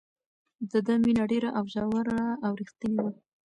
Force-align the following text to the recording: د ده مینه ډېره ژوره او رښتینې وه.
د 0.71 0.73
ده 0.85 0.93
مینه 1.03 1.23
ډېره 1.31 1.49
ژوره 1.71 2.21
او 2.45 2.51
رښتینې 2.61 2.99
وه. 3.05 3.11